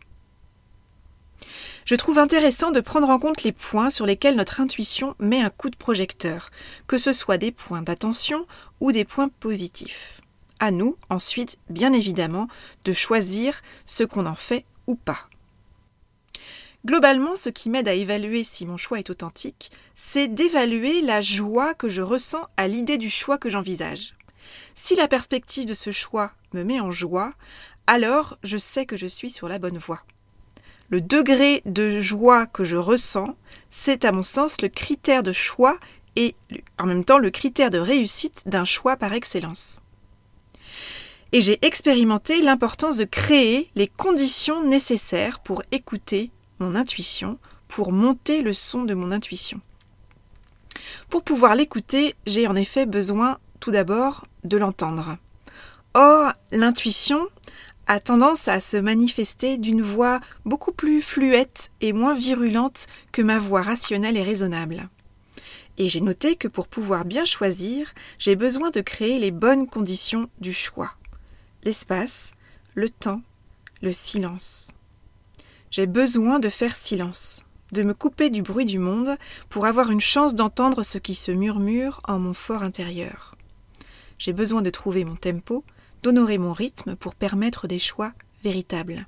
Je 1.85 1.95
trouve 1.97 2.19
intéressant 2.19 2.71
de 2.71 2.81
prendre 2.81 3.11
en 3.11 3.19
compte 3.19 3.43
les 3.43 3.53
points 3.53 3.91
sur 3.91 4.07
lesquels 4.07 4.37
notre 4.37 4.61
intuition 4.61 5.17
met 5.19 5.41
un 5.41 5.51
coup 5.51 5.69
de 5.69 5.77
projecteur, 5.77 6.51
que 6.87 6.99
ce 6.99 7.13
soit 7.13 7.39
des 7.39 7.51
points 7.51 7.83
d'attention 7.83 8.47
ou 8.81 8.93
des 8.93 9.05
points 9.05 9.29
positifs. 9.29 10.21
À 10.61 10.71
nous, 10.71 10.97
ensuite, 11.11 11.59
bien 11.71 11.93
évidemment, 11.93 12.47
de 12.85 12.93
choisir 12.93 13.63
ce 13.85 14.05
qu'on 14.05 14.27
en 14.27 14.37
fait 14.37 14.65
ou 14.87 14.95
pas. 14.95 15.29
Globalement, 16.85 17.37
ce 17.37 17.49
qui 17.49 17.69
m'aide 17.69 17.89
à 17.89 17.95
évaluer 17.95 18.45
si 18.45 18.65
mon 18.67 18.77
choix 18.77 18.99
est 18.99 19.11
authentique, 19.11 19.71
c'est 19.95 20.29
d'évaluer 20.29 21.01
la 21.03 21.21
joie 21.21 21.75
que 21.75 21.89
je 21.89 22.03
ressens 22.03 22.47
à 22.57 22.69
l'idée 22.69 22.99
du 22.99 23.11
choix 23.11 23.39
que 23.39 23.51
j'envisage. 23.51 24.15
Si 24.75 24.95
la 24.95 25.09
perspective 25.09 25.65
de 25.65 25.75
ce 25.75 25.91
choix 25.91 26.33
me 26.53 26.65
met 26.65 26.81
en 26.81 26.91
joie, 26.91 27.35
alors 27.87 28.39
je 28.43 28.59
sais 28.59 28.87
que 28.87 28.97
je 28.97 29.07
suis 29.07 29.31
sur 29.31 29.49
la 29.49 29.59
bonne 29.59 29.79
voie. 29.79 30.03
Le 30.93 31.01
degré 31.01 31.63
de 31.65 32.03
joie 32.03 32.45
que 32.45 32.65
je 32.65 32.77
ressens, 32.77 33.35
c'est 33.71 34.05
à 34.05 34.13
mon 34.13 34.23
sens 34.23 34.61
le 34.61 34.69
critère 34.69 35.23
de 35.23 35.33
choix 35.33 35.79
et 36.17 36.37
en 36.79 36.85
même 36.85 37.03
temps 37.03 37.17
le 37.17 37.31
critère 37.31 37.71
de 37.71 37.79
réussite 37.79 38.43
d'un 38.45 38.67
choix 38.67 38.99
par 38.99 39.15
excellence. 39.15 39.81
Et 41.33 41.41
j'ai 41.41 41.59
expérimenté 41.65 42.43
l'importance 42.43 42.99
de 42.99 43.07
créer 43.07 43.71
les 43.75 43.89
conditions 43.89 44.63
nécessaires 44.67 45.41
pour 45.41 45.63
écouter 45.73 46.31
mon 46.59 46.75
intuition 46.75 47.39
pour 47.69 47.91
monter 47.91 48.43
le 48.43 48.53
son 48.53 48.83
de 48.83 48.93
mon 48.93 49.13
intuition. 49.13 49.63
Pour 51.09 51.23
pouvoir 51.23 51.55
l'écouter, 51.55 52.17
j'ai 52.27 52.47
en 52.47 52.55
effet 52.55 52.85
besoin 52.85 53.39
tout 53.61 53.71
d'abord 53.71 54.27
de 54.45 54.59
l'entendre. 54.59 55.17
Or, 55.95 56.35
l'intuition 56.51 57.29
tendance 58.01 58.49
à 58.49 58.61
se 58.61 58.77
manifester 58.77 59.59
d'une 59.59 59.83
voix 59.83 60.21
beaucoup 60.45 60.73
plus 60.73 61.03
fluette 61.03 61.71
et 61.81 61.93
moins 61.93 62.15
virulente 62.15 62.87
que 63.13 63.23
ma 63.23 63.39
voix 63.39 63.63
rationnelle 63.63 64.17
et 64.17 64.23
raisonnable. 64.23 64.89
Et 65.79 65.89
j'ai 65.89 66.01
noté 66.01 66.37
que 66.37 66.49
pour 66.49 66.69
pouvoir 66.69 67.05
bien 67.05 67.25
choisir, 67.25 67.93
j'ai 68.19 68.37
besoin 68.37 68.71
de 68.71 68.81
créer 68.81 69.19
les 69.19 69.31
bonnes 69.31 69.67
conditions 69.67 70.29
du 70.41 70.53
choix. 70.53 70.93
L'espace, 71.65 72.33
le 72.75 72.91
temps, 72.91 73.23
le 73.81 73.93
silence. 73.93 74.73
J'ai 75.71 75.87
besoin 75.87 76.39
de 76.39 76.49
faire 76.49 76.77
silence, 76.77 77.45
de 77.73 77.83
me 77.83 77.95
couper 77.95 78.31
du 78.31 78.43
bruit 78.43 78.67
du 78.67 78.79
monde 78.79 79.17
pour 79.49 79.67
avoir 79.67 79.91
une 79.91 80.01
chance 80.01 80.35
d'entendre 80.35 80.83
ce 80.83 80.99
qui 80.99 81.15
se 81.15 81.33
murmure 81.33 82.01
en 82.05 82.19
mon 82.19 82.35
fort 82.35 82.63
intérieur. 82.63 83.35
J'ai 84.19 84.33
besoin 84.33 84.63
de 84.63 84.71
trouver 84.71 85.05
mon 85.05 85.17
tempo, 85.17 85.65
d'honorer 86.03 86.39
mon 86.39 86.53
rythme 86.53 86.97
pour 86.97 87.15
permettre 87.15 87.67
des 87.69 87.79
choix 87.79 88.13
véritables. 88.43 89.07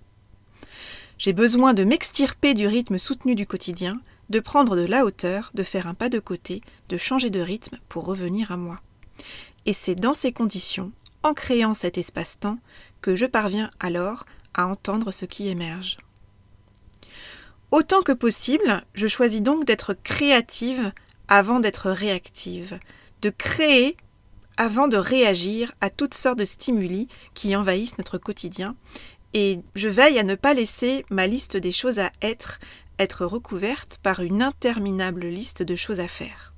J'ai 1.19 1.33
besoin 1.33 1.75
de 1.75 1.85
m'extirper 1.85 2.55
du 2.55 2.67
rythme 2.67 2.99
soutenu 2.99 3.35
du 3.35 3.47
quotidien, 3.47 4.01
de 4.31 4.41
prendre 4.41 4.77
de 4.77 4.85
la 4.85 5.05
hauteur, 5.05 5.51
de 5.55 5.63
faire 5.63 5.87
un 5.87 5.95
pas 5.95 6.09
de 6.09 6.19
côté, 6.19 6.61
de 6.89 6.99
changer 6.99 7.31
de 7.31 7.41
rythme 7.41 7.79
pour 7.89 8.05
revenir 8.05 8.53
à 8.53 8.57
moi. 8.57 8.81
Et 9.67 9.73
c'est 9.73 9.95
dans 9.95 10.15
ces 10.15 10.33
conditions, 10.33 10.93
en 11.23 11.35
créant 11.35 11.75
cet 11.75 11.99
espace-temps, 11.99 12.59
que 13.01 13.17
je 13.17 13.27
parviens 13.27 13.71
alors 13.81 14.25
à 14.55 14.67
entendre 14.67 15.13
ce 15.13 15.25
qui 15.25 15.49
émerge. 15.49 15.99
Autant 17.71 18.03
que 18.03 18.13
possible, 18.13 18.85
je 18.95 19.07
choisis 19.07 19.43
donc 19.43 19.65
d'être 19.65 19.95
créative 19.95 20.93
avant 21.29 21.61
d'être 21.61 21.91
réactive, 21.91 22.79
de 23.23 23.31
créer 23.31 23.97
avant 24.57 24.89
de 24.89 24.97
réagir 24.97 25.73
à 25.81 25.91
toutes 25.91 26.15
sortes 26.15 26.39
de 26.39 26.45
stimuli 26.45 27.09
qui 27.35 27.57
envahissent 27.57 27.99
notre 27.99 28.19
quotidien, 28.19 28.77
et 29.33 29.61
je 29.75 29.89
veille 29.89 30.19
à 30.19 30.23
ne 30.23 30.37
pas 30.37 30.55
laisser 30.55 31.05
ma 31.11 31.27
liste 31.27 31.57
des 31.57 31.73
choses 31.73 31.99
à 31.99 32.13
être 32.23 32.61
être 32.99 33.27
recouverte 33.27 33.99
par 34.03 34.21
une 34.21 34.43
interminable 34.43 35.27
liste 35.27 35.63
de 35.63 35.77
choses 35.77 36.01
à 36.01 36.09
faire. 36.09 36.53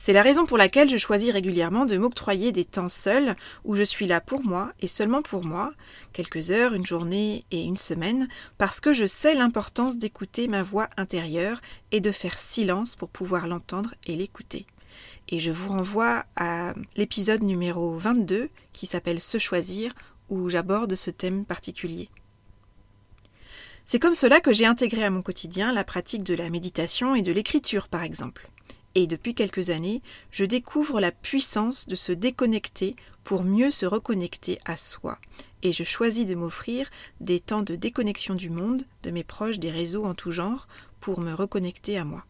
C'est 0.00 0.12
la 0.12 0.22
raison 0.22 0.46
pour 0.46 0.58
laquelle 0.58 0.88
je 0.88 0.96
choisis 0.96 1.32
régulièrement 1.32 1.84
de 1.84 1.96
m'octroyer 1.96 2.52
des 2.52 2.64
temps 2.64 2.88
seuls 2.88 3.34
où 3.64 3.74
je 3.74 3.82
suis 3.82 4.06
là 4.06 4.20
pour 4.20 4.44
moi 4.44 4.72
et 4.80 4.86
seulement 4.86 5.22
pour 5.22 5.44
moi, 5.44 5.72
quelques 6.12 6.52
heures, 6.52 6.72
une 6.72 6.86
journée 6.86 7.44
et 7.50 7.64
une 7.64 7.76
semaine, 7.76 8.28
parce 8.58 8.78
que 8.78 8.92
je 8.92 9.06
sais 9.06 9.34
l'importance 9.34 9.98
d'écouter 9.98 10.46
ma 10.46 10.62
voix 10.62 10.88
intérieure 10.96 11.60
et 11.90 12.00
de 12.00 12.12
faire 12.12 12.38
silence 12.38 12.94
pour 12.94 13.08
pouvoir 13.08 13.48
l'entendre 13.48 13.92
et 14.06 14.14
l'écouter. 14.14 14.66
Et 15.28 15.40
je 15.40 15.50
vous 15.50 15.68
renvoie 15.68 16.24
à 16.36 16.74
l'épisode 16.96 17.42
numéro 17.42 17.96
22 17.96 18.48
qui 18.72 18.86
s'appelle 18.86 19.20
Se 19.20 19.38
choisir 19.38 19.92
où 20.30 20.48
j'aborde 20.48 20.94
ce 20.94 21.10
thème 21.10 21.44
particulier. 21.44 22.08
C'est 23.84 23.98
comme 23.98 24.14
cela 24.14 24.40
que 24.40 24.52
j'ai 24.52 24.66
intégré 24.66 25.04
à 25.04 25.10
mon 25.10 25.22
quotidien 25.22 25.72
la 25.72 25.84
pratique 25.84 26.22
de 26.22 26.34
la 26.34 26.48
méditation 26.48 27.14
et 27.14 27.22
de 27.22 27.32
l'écriture 27.32 27.88
par 27.88 28.02
exemple. 28.02 28.48
Et 28.94 29.06
depuis 29.06 29.34
quelques 29.34 29.68
années, 29.68 30.02
je 30.30 30.44
découvre 30.44 30.98
la 30.98 31.12
puissance 31.12 31.86
de 31.86 31.94
se 31.94 32.12
déconnecter 32.12 32.96
pour 33.22 33.44
mieux 33.44 33.70
se 33.70 33.84
reconnecter 33.84 34.58
à 34.64 34.76
soi. 34.76 35.18
Et 35.62 35.72
je 35.72 35.84
choisis 35.84 36.24
de 36.24 36.34
m'offrir 36.34 36.88
des 37.20 37.38
temps 37.38 37.62
de 37.62 37.76
déconnexion 37.76 38.34
du 38.34 38.48
monde, 38.48 38.84
de 39.02 39.10
mes 39.10 39.24
proches, 39.24 39.58
des 39.58 39.70
réseaux 39.70 40.06
en 40.06 40.14
tout 40.14 40.30
genre, 40.30 40.68
pour 41.00 41.20
me 41.20 41.34
reconnecter 41.34 41.98
à 41.98 42.04
moi. 42.04 42.24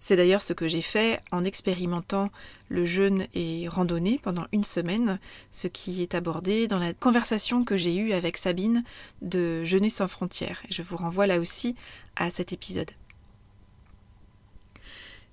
C'est 0.00 0.16
d'ailleurs 0.16 0.40
ce 0.40 0.54
que 0.54 0.66
j'ai 0.66 0.80
fait 0.80 1.20
en 1.30 1.44
expérimentant 1.44 2.30
le 2.70 2.86
jeûne 2.86 3.26
et 3.34 3.68
randonnée 3.68 4.18
pendant 4.22 4.46
une 4.50 4.64
semaine, 4.64 5.20
ce 5.50 5.68
qui 5.68 6.02
est 6.02 6.14
abordé 6.14 6.66
dans 6.68 6.78
la 6.78 6.94
conversation 6.94 7.64
que 7.64 7.76
j'ai 7.76 7.94
eue 7.94 8.12
avec 8.12 8.38
Sabine 8.38 8.82
de 9.20 9.62
Jeûner 9.64 9.90
sans 9.90 10.08
frontières. 10.08 10.62
je 10.70 10.80
vous 10.80 10.96
renvoie 10.96 11.26
là 11.26 11.38
aussi 11.38 11.76
à 12.16 12.30
cet 12.30 12.52
épisode. 12.52 12.90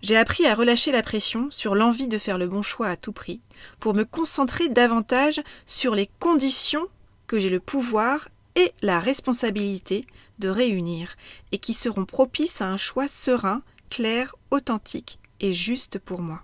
J'ai 0.02 0.18
appris 0.18 0.46
à 0.46 0.54
relâcher 0.54 0.92
la 0.92 1.02
pression 1.02 1.50
sur 1.50 1.74
l'envie 1.74 2.08
de 2.08 2.20
faire 2.20 2.38
le 2.38 2.48
bon 2.48 2.62
choix 2.62 2.90
à 2.90 2.98
tout 2.98 3.14
prix, 3.14 3.40
pour 3.80 3.96
me 3.96 4.04
concentrer 4.04 4.70
davantage 4.70 5.42
sur 5.66 5.96
les 5.96 6.10
conditions 6.20 6.86
que 7.26 7.40
j'ai 7.40 7.50
le 7.50 7.60
pouvoir 7.60 8.30
et 8.56 8.74
la 8.82 9.00
responsabilité 9.00 10.06
de 10.40 10.50
réunir, 10.50 11.16
et 11.52 11.58
qui 11.58 11.74
seront 11.74 12.06
propices 12.06 12.62
à 12.62 12.68
un 12.68 12.78
choix 12.78 13.08
serein, 13.08 13.64
clair, 13.90 14.36
authentique 14.52 15.20
et 15.40 15.54
juste 15.54 16.00
pour 16.00 16.22
moi. 16.22 16.44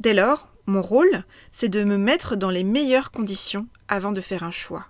Dès 0.00 0.14
lors, 0.14 0.48
mon 0.66 0.82
rôle, 0.82 1.24
c'est 1.52 1.68
de 1.68 1.84
me 1.84 1.96
mettre 1.96 2.36
dans 2.36 2.50
les 2.50 2.64
meilleures 2.64 3.10
conditions 3.10 3.66
avant 3.88 4.12
de 4.12 4.20
faire 4.20 4.42
un 4.42 4.50
choix. 4.50 4.86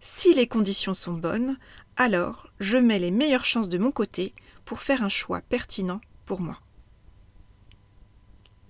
Si 0.00 0.34
les 0.34 0.46
conditions 0.46 0.94
sont 0.94 1.12
bonnes, 1.12 1.58
alors 1.96 2.48
je 2.60 2.76
mets 2.76 2.98
les 2.98 3.10
meilleures 3.10 3.44
chances 3.44 3.68
de 3.68 3.78
mon 3.78 3.90
côté 3.90 4.34
pour 4.64 4.80
faire 4.80 5.02
un 5.02 5.08
choix 5.08 5.40
pertinent 5.40 6.00
pour 6.24 6.40
moi. 6.40 6.58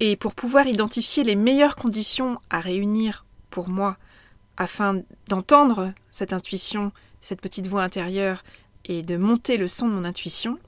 Et 0.01 0.17
pour 0.17 0.35
pouvoir 0.35 0.67
identifier 0.67 1.23
les 1.23 1.37
meilleures 1.37 1.77
conditions 1.77 2.39
à 2.51 2.61
réunir 2.61 3.25
pour 3.51 3.69
moi, 3.69 3.97
afin 4.57 5.03
d'entendre 5.29 5.93
cette 6.11 6.33
intuition, 6.33 6.93
cette 7.21 7.41
petite 7.41 7.67
voix 7.67 7.83
intérieure, 7.83 8.43
et 8.85 9.03
de 9.03 9.17
monter 9.17 9.57
le 9.57 9.69
son 9.69 9.87
de 9.87 9.93
mon 9.93 10.05
intuition, 10.05 10.59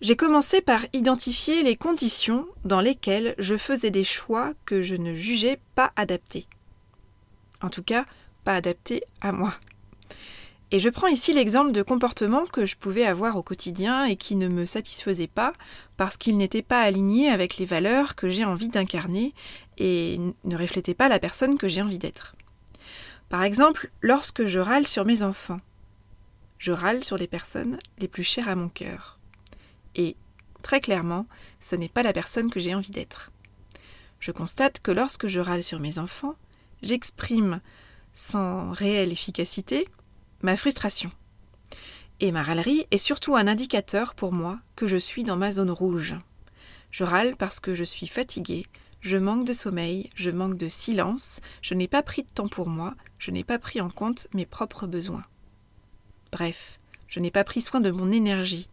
j'ai 0.00 0.16
commencé 0.16 0.62
par 0.62 0.80
identifier 0.92 1.62
les 1.62 1.76
conditions 1.76 2.46
dans 2.64 2.80
lesquelles 2.80 3.34
je 3.38 3.56
faisais 3.56 3.90
des 3.90 4.04
choix 4.04 4.54
que 4.64 4.80
je 4.80 4.94
ne 4.94 5.14
jugeais 5.14 5.60
pas 5.74 5.92
adaptés. 5.96 6.46
En 7.60 7.68
tout 7.68 7.82
cas, 7.82 8.06
pas 8.44 8.54
adaptés 8.54 9.02
à 9.20 9.32
moi. 9.32 9.54
Et 10.72 10.78
je 10.78 10.88
prends 10.88 11.08
ici 11.08 11.32
l'exemple 11.32 11.72
de 11.72 11.82
comportements 11.82 12.46
que 12.46 12.64
je 12.64 12.76
pouvais 12.76 13.04
avoir 13.04 13.36
au 13.36 13.42
quotidien 13.42 14.04
et 14.04 14.16
qui 14.16 14.36
ne 14.36 14.48
me 14.48 14.66
satisfaisaient 14.66 15.26
pas 15.26 15.52
parce 15.96 16.16
qu'ils 16.16 16.36
n'étaient 16.36 16.62
pas 16.62 16.80
alignés 16.80 17.28
avec 17.28 17.58
les 17.58 17.66
valeurs 17.66 18.14
que 18.14 18.28
j'ai 18.28 18.44
envie 18.44 18.68
d'incarner 18.68 19.34
et 19.78 20.18
ne 20.44 20.56
reflétaient 20.56 20.94
pas 20.94 21.08
la 21.08 21.18
personne 21.18 21.58
que 21.58 21.68
j'ai 21.68 21.82
envie 21.82 21.98
d'être. 21.98 22.36
Par 23.28 23.42
exemple, 23.42 23.90
lorsque 24.00 24.46
je 24.46 24.60
râle 24.60 24.86
sur 24.86 25.04
mes 25.04 25.22
enfants, 25.22 25.60
je 26.58 26.72
râle 26.72 27.04
sur 27.04 27.18
les 27.18 27.26
personnes 27.26 27.78
les 27.98 28.08
plus 28.08 28.22
chères 28.22 28.48
à 28.48 28.54
mon 28.54 28.68
cœur. 28.68 29.19
Et, 29.94 30.16
très 30.62 30.80
clairement, 30.80 31.26
ce 31.60 31.76
n'est 31.76 31.88
pas 31.88 32.02
la 32.02 32.12
personne 32.12 32.50
que 32.50 32.60
j'ai 32.60 32.74
envie 32.74 32.90
d'être. 32.90 33.32
Je 34.18 34.32
constate 34.32 34.80
que 34.80 34.90
lorsque 34.90 35.26
je 35.26 35.40
râle 35.40 35.62
sur 35.62 35.80
mes 35.80 35.98
enfants, 35.98 36.34
j'exprime 36.82 37.60
sans 38.12 38.70
réelle 38.72 39.12
efficacité 39.12 39.88
ma 40.42 40.56
frustration. 40.56 41.10
Et 42.20 42.32
ma 42.32 42.42
râlerie 42.42 42.86
est 42.90 42.98
surtout 42.98 43.36
un 43.36 43.46
indicateur 43.46 44.14
pour 44.14 44.32
moi 44.32 44.58
que 44.76 44.86
je 44.86 44.96
suis 44.96 45.24
dans 45.24 45.36
ma 45.36 45.52
zone 45.52 45.70
rouge. 45.70 46.16
Je 46.90 47.04
râle 47.04 47.36
parce 47.36 47.60
que 47.60 47.74
je 47.74 47.84
suis 47.84 48.06
fatiguée, 48.06 48.66
je 49.00 49.16
manque 49.16 49.46
de 49.46 49.52
sommeil, 49.52 50.10
je 50.14 50.30
manque 50.30 50.56
de 50.56 50.68
silence, 50.68 51.40
je 51.62 51.74
n'ai 51.74 51.88
pas 51.88 52.02
pris 52.02 52.22
de 52.22 52.30
temps 52.30 52.48
pour 52.48 52.68
moi, 52.68 52.94
je 53.18 53.30
n'ai 53.30 53.44
pas 53.44 53.58
pris 53.58 53.80
en 53.80 53.88
compte 53.88 54.28
mes 54.34 54.44
propres 54.44 54.86
besoins. 54.86 55.24
Bref, 56.32 56.78
je 57.08 57.20
n'ai 57.20 57.30
pas 57.30 57.44
pris 57.44 57.60
soin 57.60 57.80
de 57.80 57.90
mon 57.90 58.10
énergie. 58.12 58.68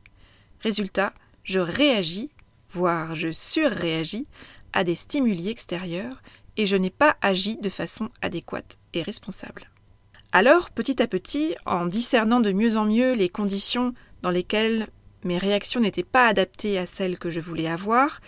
Résultat, 0.62 1.14
je 1.44 1.60
réagis, 1.60 2.32
voire 2.70 3.16
je 3.16 3.32
surréagis, 3.32 4.28
à 4.74 4.84
des 4.84 4.96
stimuli 4.96 5.50
extérieurs 5.50 6.22
et 6.58 6.66
je 6.66 6.76
n'ai 6.76 6.90
pas 6.90 7.18
agi 7.22 7.58
de 7.58 7.70
façon 7.70 8.10
adéquate 8.22 8.78
et 8.94 9.02
responsable. 9.02 9.70
Alors, 10.32 10.72
petit 10.72 11.02
à 11.02 11.08
petit, 11.08 11.56
en 11.66 11.86
discernant 11.86 12.40
de 12.40 12.52
mieux 12.52 12.76
en 12.76 12.86
mieux 12.86 13.14
les 13.14 13.30
conditions 13.30 13.94
dans 14.22 14.32
lesquelles 14.32 14.88
mes 15.24 15.38
réactions 15.38 15.80
n'étaient 15.80 16.04
pas 16.04 16.28
adaptées 16.28 16.78
à 16.78 16.86
celles 16.86 17.18
que 17.18 17.30
je 17.30 17.40
voulais 17.40 17.68
avoir 17.68 18.20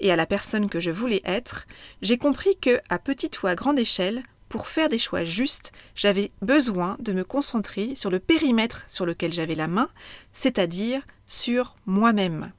et 0.00 0.12
à 0.12 0.16
la 0.16 0.26
personne 0.26 0.68
que 0.68 0.80
je 0.80 0.90
voulais 0.90 1.22
être, 1.24 1.66
j'ai 2.02 2.18
compris 2.18 2.56
que, 2.56 2.80
à 2.88 2.98
petite 2.98 3.42
ou 3.42 3.46
à 3.46 3.54
grande 3.54 3.78
échelle, 3.78 4.22
pour 4.48 4.68
faire 4.68 4.88
des 4.88 4.98
choix 4.98 5.24
justes, 5.24 5.72
j'avais 5.94 6.30
besoin 6.40 6.96
de 7.00 7.12
me 7.12 7.24
concentrer 7.24 7.94
sur 7.96 8.10
le 8.10 8.18
périmètre 8.18 8.84
sur 8.86 9.04
lequel 9.04 9.32
j'avais 9.32 9.54
la 9.54 9.68
main, 9.68 9.90
c'est-à-dire 10.32 11.02
sur 11.28 11.76
moi-même. 11.86 12.52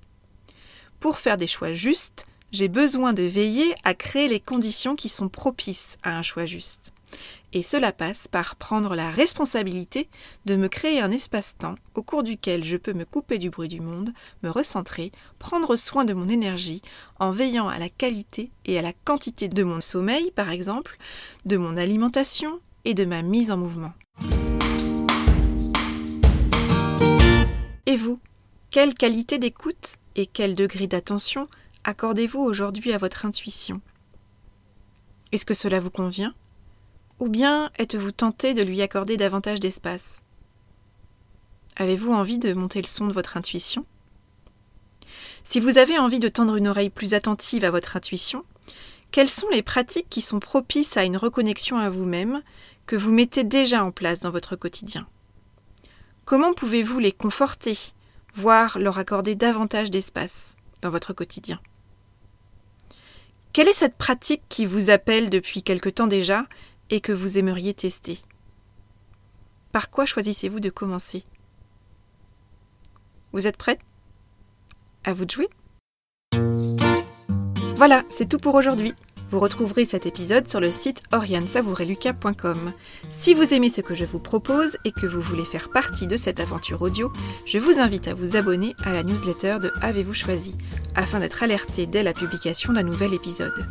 Pour 1.01 1.19
faire 1.19 1.35
des 1.35 1.47
choix 1.47 1.73
justes, 1.73 2.25
j'ai 2.51 2.67
besoin 2.67 3.13
de 3.13 3.23
veiller 3.23 3.75
à 3.83 3.93
créer 3.93 4.27
les 4.27 4.39
conditions 4.39 4.95
qui 4.95 5.09
sont 5.09 5.29
propices 5.29 5.97
à 6.03 6.17
un 6.17 6.21
choix 6.21 6.45
juste. 6.45 6.93
Et 7.53 7.63
cela 7.63 7.91
passe 7.91 8.27
par 8.27 8.55
prendre 8.55 8.95
la 8.95 9.09
responsabilité 9.09 10.07
de 10.45 10.55
me 10.55 10.67
créer 10.67 11.01
un 11.01 11.09
espace-temps 11.09 11.75
au 11.95 12.03
cours 12.03 12.21
duquel 12.21 12.63
je 12.63 12.77
peux 12.77 12.93
me 12.93 13.05
couper 13.05 13.39
du 13.39 13.49
bruit 13.49 13.67
du 13.67 13.81
monde, 13.81 14.11
me 14.43 14.49
recentrer, 14.49 15.11
prendre 15.39 15.75
soin 15.75 16.05
de 16.05 16.13
mon 16.13 16.27
énergie 16.27 16.83
en 17.19 17.31
veillant 17.31 17.67
à 17.67 17.79
la 17.79 17.89
qualité 17.89 18.51
et 18.65 18.77
à 18.77 18.83
la 18.83 18.93
quantité 18.93 19.47
de 19.47 19.63
mon 19.63 19.81
sommeil, 19.81 20.31
par 20.31 20.51
exemple, 20.51 20.97
de 21.45 21.57
mon 21.57 21.77
alimentation 21.77 22.59
et 22.85 22.93
de 22.93 23.05
ma 23.05 23.23
mise 23.23 23.49
en 23.49 23.57
mouvement. 23.57 23.93
Et 27.87 27.97
vous, 27.97 28.19
quelle 28.71 28.93
qualité 28.93 29.39
d'écoute 29.39 29.95
et 30.15 30.27
quel 30.27 30.53
degré 30.53 30.85
d'attention 30.85 31.47
accordez-vous 31.83 32.39
aujourd'hui 32.39 32.93
à 32.93 32.97
votre 32.97 33.25
intuition? 33.25 33.81
Est-ce 35.31 35.45
que 35.45 35.53
cela 35.55 35.79
vous 35.79 35.89
convient? 35.89 36.35
Ou 37.19 37.29
bien 37.29 37.71
êtes-vous 37.79 38.11
tenté 38.11 38.53
de 38.53 38.61
lui 38.61 38.81
accorder 38.81 39.17
davantage 39.17 39.59
d'espace? 39.59 40.21
Avez-vous 41.77 42.13
envie 42.13 42.37
de 42.37 42.53
monter 42.53 42.81
le 42.81 42.87
son 42.87 43.07
de 43.07 43.13
votre 43.13 43.37
intuition? 43.37 43.85
Si 45.43 45.59
vous 45.59 45.79
avez 45.79 45.97
envie 45.97 46.19
de 46.19 46.29
tendre 46.29 46.55
une 46.55 46.67
oreille 46.67 46.91
plus 46.91 47.15
attentive 47.15 47.63
à 47.63 47.71
votre 47.71 47.97
intuition, 47.97 48.45
quelles 49.11 49.29
sont 49.29 49.49
les 49.49 49.63
pratiques 49.63 50.09
qui 50.09 50.21
sont 50.21 50.39
propices 50.39 50.95
à 50.95 51.05
une 51.05 51.17
reconnexion 51.17 51.77
à 51.77 51.89
vous-même 51.89 52.43
que 52.85 52.95
vous 52.95 53.11
mettez 53.11 53.43
déjà 53.43 53.83
en 53.83 53.91
place 53.91 54.19
dans 54.19 54.29
votre 54.29 54.55
quotidien? 54.55 55.07
Comment 56.25 56.53
pouvez-vous 56.53 56.99
les 56.99 57.11
conforter, 57.11 57.75
voire 58.33 58.79
leur 58.79 58.97
accorder 58.97 59.35
davantage 59.35 59.91
d'espace 59.91 60.55
dans 60.81 60.89
votre 60.89 61.13
quotidien 61.13 61.59
Quelle 63.53 63.67
est 63.67 63.73
cette 63.73 63.97
pratique 63.97 64.43
qui 64.49 64.65
vous 64.65 64.89
appelle 64.89 65.29
depuis 65.29 65.63
quelque 65.63 65.89
temps 65.89 66.07
déjà 66.07 66.45
et 66.89 67.01
que 67.01 67.11
vous 67.11 67.37
aimeriez 67.37 67.73
tester? 67.73 68.19
Par 69.71 69.89
quoi 69.89 70.05
choisissez-vous 70.05 70.59
de 70.59 70.69
commencer? 70.69 71.23
Vous 73.31 73.45
êtes 73.45 73.57
prête 73.57 73.81
À 75.03 75.13
vous 75.13 75.25
de 75.25 75.31
jouer? 75.31 75.49
Voilà, 77.75 78.03
c'est 78.09 78.27
tout 78.27 78.39
pour 78.39 78.55
aujourd'hui. 78.55 78.93
Vous 79.31 79.39
retrouverez 79.39 79.85
cet 79.85 80.07
épisode 80.07 80.49
sur 80.49 80.59
le 80.59 80.71
site 80.71 81.03
oriansavoureluca.com. 81.11 82.73
Si 83.11 83.35
vous 83.35 83.53
aimez 83.53 83.69
ce 83.69 83.81
que 83.81 83.93
je 83.93 84.05
vous 84.05 84.17
propose 84.17 84.77
et 84.85 84.91
que 84.91 85.05
vous 85.05 85.21
voulez 85.21 85.43
faire 85.43 85.69
partie 85.69 86.07
de 86.07 86.15
cette 86.15 86.39
aventure 86.39 86.81
audio, 86.81 87.11
je 87.45 87.59
vous 87.59 87.79
invite 87.79 88.07
à 88.07 88.15
vous 88.15 88.37
abonner 88.37 88.75
à 88.83 88.91
la 88.91 89.03
newsletter 89.03 89.57
de 89.61 89.71
Avez-vous 89.81 90.13
choisi 90.13 90.55
afin 90.95 91.19
d'être 91.19 91.43
alerté 91.43 91.85
dès 91.85 92.01
la 92.01 92.13
publication 92.13 92.73
d'un 92.73 92.83
nouvel 92.83 93.13
épisode. 93.13 93.67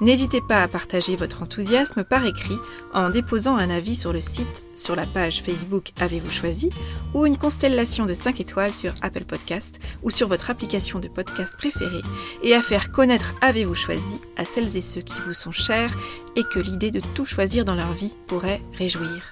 N'hésitez 0.00 0.42
pas 0.42 0.62
à 0.62 0.68
partager 0.68 1.16
votre 1.16 1.42
enthousiasme 1.42 2.04
par 2.04 2.26
écrit 2.26 2.58
en 2.92 3.08
déposant 3.08 3.56
un 3.56 3.70
avis 3.70 3.94
sur 3.94 4.12
le 4.12 4.20
site, 4.20 4.62
sur 4.76 4.94
la 4.94 5.06
page 5.06 5.42
Facebook 5.42 5.92
Avez-vous 5.98 6.30
choisi 6.30 6.70
ou 7.14 7.24
une 7.24 7.38
constellation 7.38 8.04
de 8.04 8.12
5 8.12 8.40
étoiles 8.40 8.74
sur 8.74 8.92
Apple 9.00 9.24
Podcast 9.24 9.80
ou 10.02 10.10
sur 10.10 10.28
votre 10.28 10.50
application 10.50 10.98
de 10.98 11.08
podcast 11.08 11.56
préférée 11.56 12.02
et 12.42 12.54
à 12.54 12.60
faire 12.60 12.92
connaître 12.92 13.34
Avez-vous 13.40 13.74
choisi 13.74 14.20
à 14.36 14.44
celles 14.44 14.76
et 14.76 14.82
ceux 14.82 15.00
qui 15.00 15.18
vous 15.26 15.34
sont 15.34 15.52
chers 15.52 15.94
et 16.36 16.42
que 16.42 16.60
l'idée 16.60 16.90
de 16.90 17.00
tout 17.14 17.24
choisir 17.24 17.64
dans 17.64 17.74
leur 17.74 17.92
vie 17.92 18.12
pourrait 18.28 18.60
réjouir. 18.76 19.22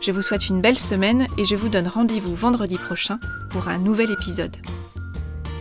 Je 0.00 0.10
vous 0.10 0.22
souhaite 0.22 0.48
une 0.48 0.62
belle 0.62 0.78
semaine 0.78 1.26
et 1.36 1.44
je 1.44 1.54
vous 1.54 1.68
donne 1.68 1.86
rendez-vous 1.86 2.34
vendredi 2.34 2.76
prochain 2.76 3.20
pour 3.50 3.68
un 3.68 3.78
nouvel 3.78 4.10
épisode. 4.10 4.56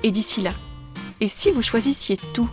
Et 0.03 0.11
d'ici 0.11 0.41
là, 0.41 0.53
et 1.19 1.27
si 1.27 1.51
vous 1.51 1.61
choisissiez 1.61 2.17
tout 2.33 2.49